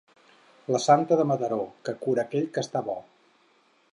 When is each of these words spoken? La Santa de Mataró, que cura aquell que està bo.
La 0.75 0.79
Santa 0.85 1.17
de 1.19 1.25
Mataró, 1.33 1.59
que 1.89 1.95
cura 2.05 2.25
aquell 2.27 2.49
que 2.57 2.63
està 2.65 2.85
bo. 2.91 2.99